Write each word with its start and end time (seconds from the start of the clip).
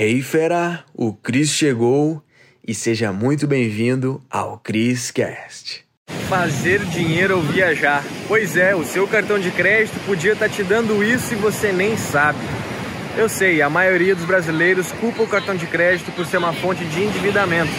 Hey 0.00 0.22
fera, 0.22 0.84
o 0.94 1.12
Cris 1.12 1.50
chegou 1.50 2.22
e 2.64 2.72
seja 2.72 3.12
muito 3.12 3.48
bem-vindo 3.48 4.22
ao 4.30 4.56
Cris 4.56 5.10
Cast. 5.10 5.84
Fazer 6.28 6.84
dinheiro 6.84 7.38
ou 7.38 7.42
viajar. 7.42 8.04
Pois 8.28 8.56
é, 8.56 8.76
o 8.76 8.84
seu 8.84 9.08
cartão 9.08 9.40
de 9.40 9.50
crédito 9.50 9.98
podia 10.06 10.34
estar 10.34 10.48
te 10.48 10.62
dando 10.62 11.02
isso 11.02 11.34
e 11.34 11.36
você 11.36 11.72
nem 11.72 11.96
sabe. 11.96 12.38
Eu 13.16 13.28
sei, 13.28 13.60
a 13.60 13.68
maioria 13.68 14.14
dos 14.14 14.24
brasileiros 14.24 14.92
culpa 15.00 15.24
o 15.24 15.26
cartão 15.26 15.56
de 15.56 15.66
crédito 15.66 16.12
por 16.12 16.24
ser 16.24 16.36
uma 16.36 16.52
fonte 16.52 16.84
de 16.84 17.02
endividamento. 17.02 17.72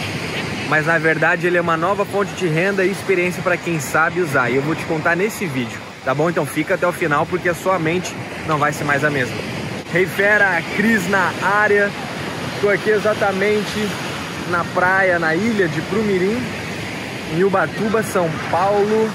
Mas 0.68 0.84
na 0.84 0.98
verdade 0.98 1.46
ele 1.46 1.56
é 1.56 1.60
uma 1.62 1.78
nova 1.78 2.04
fonte 2.04 2.34
de 2.34 2.46
renda 2.46 2.84
e 2.84 2.90
experiência 2.90 3.42
para 3.42 3.56
quem 3.56 3.80
sabe 3.80 4.20
usar. 4.20 4.50
E 4.50 4.56
eu 4.56 4.62
vou 4.62 4.74
te 4.74 4.84
contar 4.84 5.16
nesse 5.16 5.46
vídeo, 5.46 5.80
tá 6.04 6.14
bom? 6.14 6.28
Então 6.28 6.44
fica 6.44 6.74
até 6.74 6.86
o 6.86 6.92
final 6.92 7.24
porque 7.24 7.48
a 7.48 7.54
sua 7.54 7.78
mente 7.78 8.14
não 8.46 8.58
vai 8.58 8.74
ser 8.74 8.84
mais 8.84 9.06
a 9.06 9.10
mesma. 9.10 9.34
Hey 9.92 10.06
fera, 10.06 10.62
Cris 10.76 11.08
na 11.08 11.32
área. 11.42 11.90
Estou 12.60 12.72
aqui 12.72 12.90
exatamente 12.90 13.88
na 14.50 14.62
praia, 14.62 15.18
na 15.18 15.34
ilha 15.34 15.66
de 15.66 15.80
Prumirim, 15.80 16.38
em 17.34 17.42
Ubatuba, 17.42 18.02
São 18.02 18.28
Paulo. 18.50 19.10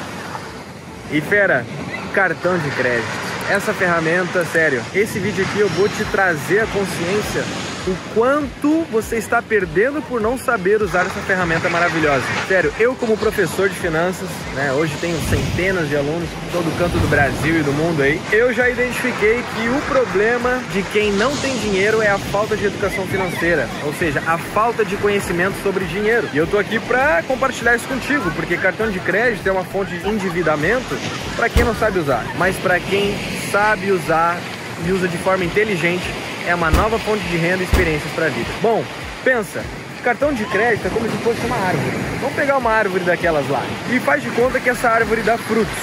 E 1.11 1.21
fera, 1.21 1.63
cartão 2.11 2.57
de 2.57 2.71
crédito. 2.71 3.05
Essa 3.47 3.71
ferramenta, 3.71 4.43
sério, 4.45 4.81
esse 4.95 5.19
vídeo 5.19 5.45
aqui 5.45 5.59
eu 5.59 5.69
vou 5.69 5.87
te 5.87 6.03
trazer 6.05 6.61
a 6.61 6.65
consciência 6.65 7.43
o 7.87 7.95
quanto 8.13 8.83
você 8.91 9.17
está 9.17 9.41
perdendo 9.41 10.01
por 10.01 10.19
não 10.19 10.37
saber 10.37 10.81
usar 10.81 11.05
essa 11.05 11.19
ferramenta 11.21 11.69
maravilhosa. 11.69 12.23
Sério, 12.47 12.73
eu 12.79 12.95
como 12.95 13.15
professor 13.17 13.69
de 13.69 13.75
finanças, 13.75 14.27
né, 14.55 14.71
hoje 14.73 14.95
tenho 14.99 15.17
centenas 15.29 15.87
de 15.87 15.95
alunos 15.95 16.27
em 16.27 16.51
todo 16.51 16.77
canto 16.77 16.97
do 16.97 17.07
Brasil 17.07 17.59
e 17.59 17.63
do 17.63 17.71
mundo 17.71 18.01
aí, 18.01 18.19
eu 18.31 18.53
já 18.53 18.69
identifiquei 18.69 19.43
que 19.55 19.69
o 19.69 19.81
problema 19.87 20.61
de 20.71 20.81
quem 20.83 21.11
não 21.11 21.35
tem 21.37 21.55
dinheiro 21.57 22.01
é 22.01 22.09
a 22.09 22.17
falta 22.17 22.57
de 22.57 22.65
educação 22.65 23.05
financeira, 23.07 23.67
ou 23.83 23.93
seja, 23.93 24.21
a 24.25 24.37
falta 24.37 24.83
de 24.83 24.97
conhecimento 24.97 25.55
sobre 25.61 25.85
dinheiro. 25.85 26.27
E 26.33 26.37
eu 26.37 26.47
tô 26.47 26.57
aqui 26.57 26.79
para 26.79 27.21
compartilhar 27.23 27.75
isso 27.75 27.87
contigo, 27.87 28.31
porque 28.31 28.57
cartão 28.57 28.89
de 28.89 28.99
crédito 28.99 29.47
é 29.47 29.51
uma 29.51 29.63
fonte 29.63 29.95
de 29.97 30.07
endividamento 30.07 30.97
para 31.35 31.49
quem 31.49 31.63
não 31.63 31.75
sabe 31.75 31.99
usar, 31.99 32.25
mas 32.37 32.55
para 32.57 32.79
quem 32.79 33.15
sabe 33.51 33.91
usar 33.91 34.39
e 34.85 34.91
usa 34.91 35.07
de 35.07 35.17
forma 35.17 35.45
inteligente 35.45 36.24
é 36.47 36.55
uma 36.55 36.69
nova 36.69 36.97
fonte 36.99 37.23
de 37.25 37.37
renda 37.37 37.63
e 37.63 37.65
experiências 37.65 38.11
para 38.13 38.27
a 38.27 38.29
vida. 38.29 38.49
Bom, 38.61 38.83
pensa, 39.23 39.63
cartão 40.03 40.33
de 40.33 40.45
crédito 40.45 40.87
é 40.87 40.89
como 40.89 41.09
se 41.09 41.17
fosse 41.17 41.45
uma 41.45 41.55
árvore. 41.55 41.97
Vamos 42.21 42.35
pegar 42.35 42.57
uma 42.57 42.71
árvore 42.71 43.03
daquelas 43.03 43.47
lá 43.49 43.63
e 43.91 43.99
faz 43.99 44.21
de 44.21 44.29
conta 44.31 44.59
que 44.59 44.69
essa 44.69 44.89
árvore 44.89 45.21
dá 45.21 45.37
frutos. 45.37 45.73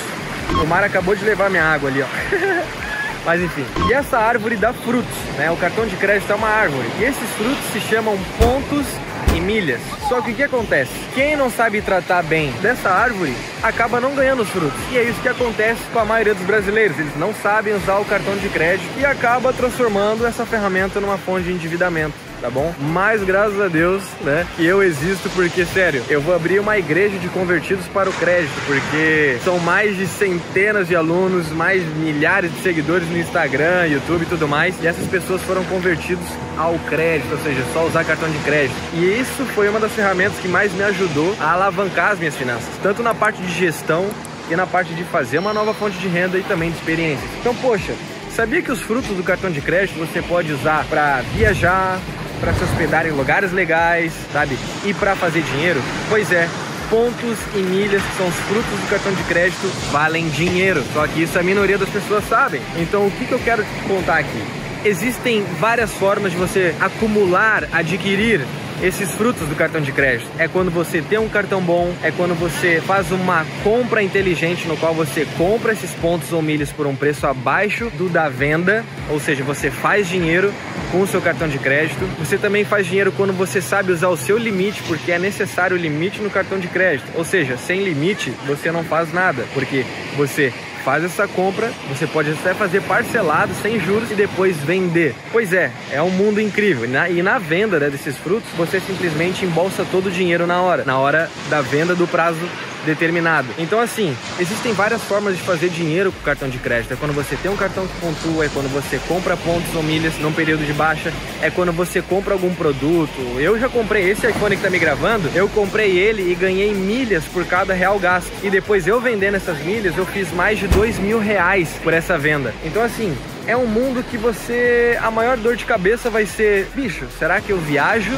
O 0.62 0.66
mar 0.66 0.84
acabou 0.84 1.14
de 1.14 1.24
levar 1.24 1.50
minha 1.50 1.64
água 1.64 1.88
ali, 1.88 2.02
ó. 2.02 2.06
Mas 3.24 3.40
enfim, 3.40 3.64
e 3.88 3.92
essa 3.92 4.18
árvore 4.18 4.56
dá 4.56 4.72
frutos, 4.72 5.16
né? 5.36 5.50
O 5.50 5.56
cartão 5.56 5.86
de 5.86 5.96
crédito 5.96 6.30
é 6.32 6.34
uma 6.34 6.48
árvore 6.48 6.88
e 6.98 7.04
esses 7.04 7.28
frutos 7.30 7.64
se 7.72 7.80
chamam 7.80 8.18
pontos 8.38 8.86
e 9.34 9.40
milhas. 9.40 9.80
Só 10.08 10.20
que 10.20 10.32
o 10.32 10.34
que 10.34 10.42
acontece? 10.42 10.92
Quem 11.14 11.36
não 11.36 11.50
sabe 11.50 11.80
tratar 11.80 12.22
bem 12.22 12.52
dessa 12.62 12.90
árvore 12.90 13.34
acaba 13.62 14.00
não 14.00 14.14
ganhando 14.14 14.42
os 14.42 14.48
frutos. 14.48 14.78
E 14.90 14.98
é 14.98 15.04
isso 15.04 15.20
que 15.20 15.28
acontece 15.28 15.80
com 15.92 15.98
a 15.98 16.04
maioria 16.04 16.34
dos 16.34 16.46
brasileiros. 16.46 16.98
Eles 16.98 17.16
não 17.16 17.34
sabem 17.34 17.74
usar 17.74 17.98
o 17.98 18.04
cartão 18.04 18.36
de 18.36 18.48
crédito 18.48 18.88
e 18.98 19.04
acaba 19.04 19.52
transformando 19.52 20.26
essa 20.26 20.44
ferramenta 20.44 21.00
numa 21.00 21.18
fonte 21.18 21.44
de 21.44 21.52
endividamento 21.52 22.31
tá 22.42 22.50
bom? 22.50 22.74
Mas 22.80 23.22
graças 23.22 23.58
a 23.60 23.68
Deus, 23.68 24.02
né, 24.20 24.44
que 24.56 24.66
eu 24.66 24.82
existo 24.82 25.30
porque, 25.30 25.64
sério, 25.64 26.02
eu 26.10 26.20
vou 26.20 26.34
abrir 26.34 26.58
uma 26.58 26.76
igreja 26.76 27.16
de 27.16 27.28
convertidos 27.28 27.86
para 27.86 28.10
o 28.10 28.12
crédito, 28.12 28.52
porque 28.66 29.38
são 29.44 29.58
mais 29.60 29.96
de 29.96 30.06
centenas 30.06 30.88
de 30.88 30.96
alunos, 30.96 31.48
mais 31.50 31.82
milhares 31.96 32.52
de 32.52 32.60
seguidores 32.60 33.08
no 33.08 33.16
Instagram, 33.16 33.86
YouTube 33.86 34.22
e 34.22 34.26
tudo 34.26 34.48
mais, 34.48 34.74
e 34.82 34.86
essas 34.86 35.06
pessoas 35.06 35.40
foram 35.42 35.64
convertidos 35.64 36.26
ao 36.58 36.76
crédito, 36.90 37.30
ou 37.30 37.38
seja, 37.38 37.62
só 37.72 37.86
usar 37.86 38.04
cartão 38.04 38.28
de 38.28 38.38
crédito. 38.38 38.74
E 38.92 39.20
isso 39.20 39.44
foi 39.54 39.68
uma 39.68 39.78
das 39.78 39.92
ferramentas 39.92 40.36
que 40.40 40.48
mais 40.48 40.72
me 40.72 40.82
ajudou 40.82 41.36
a 41.38 41.52
alavancar 41.52 42.10
as 42.10 42.18
minhas 42.18 42.34
finanças, 42.34 42.68
tanto 42.82 43.02
na 43.02 43.14
parte 43.14 43.40
de 43.40 43.52
gestão 43.52 44.10
e 44.50 44.56
na 44.56 44.66
parte 44.66 44.92
de 44.94 45.04
fazer 45.04 45.38
uma 45.38 45.52
nova 45.52 45.72
fonte 45.72 45.96
de 45.98 46.08
renda 46.08 46.36
e 46.36 46.42
também 46.42 46.70
de 46.70 46.76
experiências. 46.76 47.30
Então, 47.40 47.54
poxa, 47.54 47.94
sabia 48.34 48.60
que 48.60 48.72
os 48.72 48.80
frutos 48.80 49.16
do 49.16 49.22
cartão 49.22 49.50
de 49.50 49.60
crédito 49.60 49.96
você 49.96 50.20
pode 50.20 50.52
usar 50.52 50.84
para 50.86 51.20
viajar, 51.34 52.00
para 52.42 52.52
se 52.54 52.64
hospedar 52.64 53.06
em 53.06 53.12
lugares 53.12 53.52
legais, 53.52 54.12
sabe? 54.32 54.58
E 54.84 54.92
para 54.92 55.14
fazer 55.14 55.42
dinheiro? 55.42 55.80
Pois 56.08 56.32
é, 56.32 56.48
pontos 56.90 57.38
e 57.54 57.58
milhas, 57.58 58.02
que 58.02 58.16
são 58.16 58.26
os 58.26 58.34
frutos 58.34 58.80
do 58.80 58.90
cartão 58.90 59.14
de 59.14 59.22
crédito, 59.22 59.64
valem 59.92 60.28
dinheiro. 60.28 60.82
Só 60.92 61.06
que 61.06 61.22
isso 61.22 61.38
a 61.38 61.42
minoria 61.42 61.78
das 61.78 61.88
pessoas 61.88 62.24
sabem. 62.28 62.60
Então 62.76 63.06
o 63.06 63.10
que, 63.12 63.26
que 63.26 63.32
eu 63.32 63.38
quero 63.38 63.62
te 63.62 63.84
contar 63.86 64.18
aqui? 64.18 64.42
Existem 64.84 65.44
várias 65.60 65.92
formas 65.92 66.32
de 66.32 66.36
você 66.36 66.74
acumular, 66.80 67.68
adquirir 67.72 68.44
esses 68.82 69.12
frutos 69.12 69.48
do 69.48 69.54
cartão 69.54 69.80
de 69.80 69.92
crédito. 69.92 70.28
É 70.38 70.48
quando 70.48 70.70
você 70.70 71.00
tem 71.00 71.18
um 71.18 71.28
cartão 71.28 71.62
bom, 71.62 71.94
é 72.02 72.10
quando 72.10 72.34
você 72.34 72.82
faz 72.84 73.12
uma 73.12 73.46
compra 73.62 74.02
inteligente 74.02 74.66
no 74.66 74.76
qual 74.76 74.92
você 74.92 75.24
compra 75.38 75.72
esses 75.72 75.92
pontos 75.92 76.32
ou 76.32 76.42
milhas 76.42 76.72
por 76.72 76.86
um 76.86 76.96
preço 76.96 77.26
abaixo 77.26 77.90
do 77.90 78.08
da 78.08 78.28
venda, 78.28 78.84
ou 79.08 79.20
seja, 79.20 79.44
você 79.44 79.70
faz 79.70 80.08
dinheiro 80.08 80.52
com 80.90 81.00
o 81.00 81.06
seu 81.06 81.22
cartão 81.22 81.48
de 81.48 81.58
crédito. 81.58 82.04
Você 82.18 82.36
também 82.36 82.64
faz 82.64 82.86
dinheiro 82.86 83.12
quando 83.12 83.32
você 83.32 83.60
sabe 83.60 83.92
usar 83.92 84.08
o 84.08 84.16
seu 84.16 84.36
limite, 84.36 84.82
porque 84.82 85.12
é 85.12 85.18
necessário 85.18 85.76
o 85.76 85.80
limite 85.80 86.20
no 86.20 86.28
cartão 86.28 86.58
de 86.58 86.66
crédito. 86.66 87.06
Ou 87.14 87.24
seja, 87.24 87.56
sem 87.56 87.84
limite 87.84 88.32
você 88.46 88.72
não 88.72 88.82
faz 88.82 89.12
nada, 89.12 89.44
porque 89.54 89.86
você 90.16 90.52
faz 90.84 91.04
essa 91.04 91.26
compra, 91.28 91.70
você 91.88 92.06
pode 92.06 92.30
até 92.32 92.54
fazer 92.54 92.82
parcelado, 92.82 93.52
sem 93.62 93.80
juros 93.80 94.10
e 94.10 94.14
depois 94.14 94.56
vender. 94.58 95.14
Pois 95.30 95.52
é, 95.52 95.70
é 95.90 96.02
um 96.02 96.10
mundo 96.10 96.40
incrível. 96.40 96.88
E 97.10 97.22
na 97.22 97.38
venda 97.38 97.78
né, 97.78 97.88
desses 97.90 98.16
frutos, 98.16 98.50
você 98.56 98.80
simplesmente 98.80 99.44
embolsa 99.44 99.86
todo 99.90 100.06
o 100.06 100.10
dinheiro 100.10 100.46
na 100.46 100.60
hora, 100.60 100.84
na 100.84 100.98
hora 100.98 101.30
da 101.48 101.60
venda 101.60 101.94
do 101.94 102.06
prazo 102.06 102.40
determinado. 102.84 103.48
Então, 103.58 103.80
assim, 103.80 104.16
existem 104.38 104.72
várias 104.72 105.02
formas 105.02 105.36
de 105.36 105.42
fazer 105.42 105.68
dinheiro 105.68 106.12
com 106.12 106.20
cartão 106.20 106.48
de 106.48 106.58
crédito. 106.58 106.92
É 106.92 106.96
quando 106.96 107.12
você 107.12 107.36
tem 107.36 107.50
um 107.50 107.56
cartão 107.56 107.86
que 107.86 108.00
pontua, 108.00 108.44
é 108.44 108.48
quando 108.48 108.72
você 108.72 108.98
compra 109.06 109.36
pontos 109.36 109.74
ou 109.74 109.82
milhas 109.82 110.18
num 110.18 110.32
período 110.32 110.64
de 110.64 110.72
baixa, 110.72 111.12
é 111.40 111.50
quando 111.50 111.72
você 111.72 112.02
compra 112.02 112.34
algum 112.34 112.54
produto. 112.54 113.20
Eu 113.38 113.58
já 113.58 113.68
comprei 113.68 114.10
esse 114.10 114.26
iPhone 114.26 114.56
que 114.56 114.62
tá 114.62 114.70
me 114.70 114.78
gravando, 114.78 115.30
eu 115.34 115.48
comprei 115.48 115.98
ele 115.98 116.30
e 116.30 116.34
ganhei 116.34 116.72
milhas 116.74 117.24
por 117.24 117.44
cada 117.44 117.74
real 117.74 117.98
gasto. 117.98 118.30
E 118.42 118.50
depois 118.50 118.86
eu 118.86 119.00
vendendo 119.00 119.36
essas 119.36 119.58
milhas, 119.58 119.96
eu 119.96 120.06
fiz 120.06 120.32
mais 120.32 120.58
de 120.58 120.66
dois 120.68 120.98
mil 120.98 121.18
reais 121.18 121.68
por 121.82 121.92
essa 121.92 122.18
venda. 122.18 122.54
Então, 122.64 122.82
assim, 122.82 123.16
é 123.46 123.56
um 123.56 123.66
mundo 123.66 124.04
que 124.04 124.16
você. 124.16 124.98
A 125.02 125.10
maior 125.10 125.36
dor 125.36 125.56
de 125.56 125.64
cabeça 125.64 126.10
vai 126.10 126.26
ser: 126.26 126.68
bicho, 126.74 127.06
será 127.18 127.40
que 127.40 127.50
eu 127.50 127.58
viajo 127.58 128.12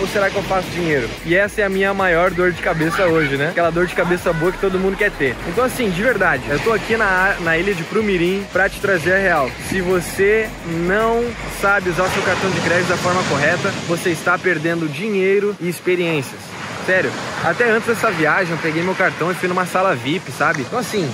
ou 0.00 0.06
será 0.06 0.30
que 0.30 0.36
eu 0.36 0.42
faço 0.42 0.68
dinheiro? 0.70 1.08
E 1.24 1.34
essa 1.34 1.60
é 1.60 1.64
a 1.64 1.68
minha 1.68 1.92
maior 1.94 2.30
dor 2.30 2.52
de 2.52 2.62
cabeça 2.62 3.06
hoje, 3.06 3.36
né? 3.36 3.48
Aquela 3.50 3.70
dor 3.70 3.86
de 3.86 3.94
cabeça 3.94 4.32
boa 4.32 4.52
que 4.52 4.58
todo 4.58 4.78
mundo 4.78 4.96
quer 4.96 5.10
ter. 5.10 5.34
Então, 5.48 5.64
assim, 5.64 5.90
de 5.90 6.02
verdade, 6.02 6.42
eu 6.48 6.58
tô 6.60 6.72
aqui 6.72 6.96
na, 6.96 7.36
na 7.40 7.56
ilha 7.56 7.74
de 7.74 7.82
Prumirim 7.84 8.44
pra 8.52 8.68
te 8.68 8.80
trazer 8.80 9.14
a 9.14 9.18
real. 9.18 9.50
Se 9.68 9.80
você 9.80 10.48
não 10.86 11.24
sabe 11.60 11.90
usar 11.90 12.04
o 12.04 12.10
seu 12.10 12.22
cartão 12.22 12.50
de 12.50 12.60
crédito 12.60 12.88
da 12.88 12.96
forma 12.96 13.22
correta, 13.24 13.72
você 13.86 14.10
está 14.10 14.38
perdendo 14.38 14.88
dinheiro 14.88 15.56
e 15.60 15.68
experiências. 15.68 16.40
Sério, 16.86 17.10
até 17.44 17.68
antes 17.68 17.88
dessa 17.88 18.12
viagem 18.12 18.52
eu 18.52 18.58
peguei 18.58 18.82
meu 18.82 18.94
cartão 18.94 19.32
e 19.32 19.34
fui 19.34 19.48
numa 19.48 19.66
sala 19.66 19.94
VIP, 19.96 20.30
sabe? 20.30 20.62
Então 20.62 20.78
assim, 20.78 21.10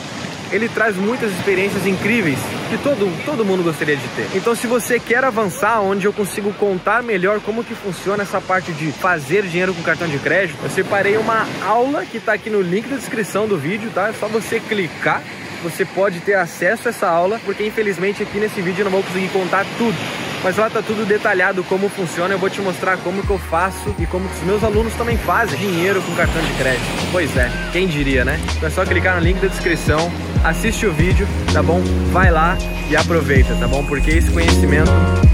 ele 0.53 0.69
traz 0.69 0.97
muitas 0.97 1.33
experiências 1.33 1.87
incríveis 1.87 2.39
que 2.69 2.79
todo, 2.79 3.11
todo 3.25 3.45
mundo 3.45 3.63
gostaria 3.63 3.97
de 3.97 4.07
ter. 4.09 4.29
Então, 4.35 4.55
se 4.55 4.67
você 4.67 5.01
quer 5.01 5.25
avançar, 5.25 5.81
onde 5.81 6.07
eu 6.07 6.13
consigo 6.13 6.53
contar 6.55 7.03
melhor 7.03 7.41
como 7.41 7.65
que 7.65 7.75
funciona 7.75 8.23
essa 8.23 8.41
parte 8.41 8.73
de 8.73 8.93
fazer 8.93 9.43
dinheiro 9.45 9.75
com 9.75 9.83
cartão 9.83 10.07
de 10.07 10.19
crédito, 10.19 10.59
eu 10.63 10.71
separei 10.71 11.17
uma 11.17 11.47
aula 11.63 12.05
que 12.05 12.19
está 12.19 12.35
aqui 12.35 12.51
no 12.51 12.61
link 12.61 12.87
da 12.87 12.97
descrição 12.97 13.49
do 13.49 13.59
vídeo, 13.59 13.91
tá? 13.95 14.09
É 14.09 14.13
só 14.13 14.29
você 14.29 14.61
clicar 14.61 15.23
você 15.63 15.85
pode 15.85 16.19
ter 16.19 16.35
acesso 16.35 16.89
a 16.89 16.91
essa 16.91 17.07
aula, 17.07 17.41
porque 17.45 17.65
infelizmente 17.65 18.21
aqui 18.21 18.37
nesse 18.39 18.61
vídeo 18.61 18.81
eu 18.81 18.85
não 18.87 18.91
vou 18.91 19.03
conseguir 19.05 19.29
contar 19.29 19.65
tudo 19.79 19.97
mas 20.43 20.57
lá 20.57 20.69
tá 20.69 20.83
tudo 20.83 21.07
detalhado 21.07 21.63
como 21.65 21.89
funciona. 21.89 22.35
Eu 22.35 22.39
vou 22.39 22.51
te 22.51 22.61
mostrar 22.61 22.97
como 22.99 23.23
que 23.23 23.31
eu 23.31 23.39
faço 23.39 23.95
e 23.99 24.07
como 24.07 24.29
que 24.29 24.35
os 24.35 24.43
meus 24.43 24.65
alunos 24.65 24.93
também 24.95 25.17
fazem 25.17 25.59
dinheiro 25.59 26.03
com 26.03 26.15
cartão 26.15 26.43
de 26.43 26.53
crédito. 26.55 26.83
Pois 27.13 27.37
é, 27.37 27.51
quem 27.73 27.87
diria, 27.87 28.25
né? 28.25 28.41
Então 28.57 28.69
é 28.69 28.73
só 28.73 28.85
clicar 28.85 29.17
no 29.17 29.23
link 29.23 29.41
da 29.41 29.49
descrição, 29.49 30.11
assiste 30.45 30.87
o 30.87 30.93
vídeo, 30.93 31.27
tá 31.53 31.63
bom? 31.63 31.81
Vai 32.13 32.31
lá 32.31 32.57
e 32.91 32.97
aproveita, 32.97 33.55
tá 33.55 33.67
bom? 33.67 33.85
Porque 33.85 34.11
esse 34.11 34.31
conhecimento 34.31 34.91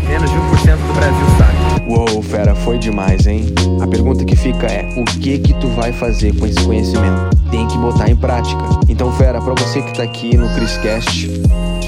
menos 0.09 0.31
de 0.31 0.37
1% 0.37 0.41
do 0.87 0.95
Brasil 0.95 1.27
sabe. 1.39 1.59
Uou, 1.87 2.23
fera, 2.23 2.55
foi 2.55 2.79
demais, 2.79 3.27
hein? 3.27 3.47
A 3.81 3.87
pergunta 3.87 4.25
que 4.25 4.37
fica 4.37 4.67
é: 4.67 4.87
o 4.97 5.05
que 5.05 5.39
que 5.39 5.55
tu 5.55 5.69
vai 5.69 5.93
fazer 5.93 6.35
com 6.37 6.47
esse 6.47 6.61
conhecimento? 6.63 7.37
Tem 7.51 7.67
que 7.67 7.79
botar 7.79 8.11
em 8.11 8.17
prática. 8.17 8.63
Então, 8.89 9.11
fera, 9.13 9.41
para 9.41 9.55
você 9.55 9.81
que 9.81 9.95
tá 9.95 10.03
aqui 10.03 10.37
no 10.37 10.49
Criscast, 10.55 11.31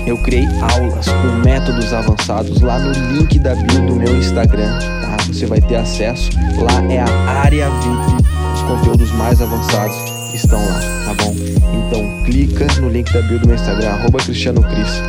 eu 0.07 0.17
criei 0.19 0.47
aulas 0.47 1.07
com 1.07 1.45
métodos 1.45 1.93
avançados 1.93 2.61
lá 2.63 2.79
no 2.79 2.93
link 3.13 3.39
da 3.39 3.55
bio 3.55 3.87
do 3.87 3.95
meu 3.95 4.17
Instagram, 4.17 4.79
tá? 4.79 5.17
Você 5.27 5.47
vai 5.47 5.61
ter 5.61 5.77
acesso. 5.77 6.31
Lá 6.59 6.93
é 6.93 7.01
a 7.01 7.41
área 7.45 7.69
VIP. 7.69 8.31
Os 8.55 8.63
conteúdos 8.63 9.13
mais 9.13 9.41
avançados 9.43 9.97
estão 10.35 10.59
lá, 10.59 10.81
tá 11.07 11.15
bom? 11.23 11.35
Então 12.01 12.25
clica 12.25 12.67
no 12.81 12.89
link 12.89 13.13
da 13.13 13.21
bio 13.21 13.39
do 13.39 13.47
meu 13.47 13.57
Instagram, 13.57 13.91
arroba 13.91 14.19
Cristiano 14.19 14.63
Cris, 14.63 15.03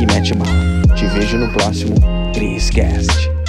e 0.00 0.06
mete 0.06 0.34
bala. 0.34 0.96
Te 0.96 1.06
vejo 1.08 1.36
no 1.36 1.52
próximo 1.52 1.94
Criscast. 2.32 3.39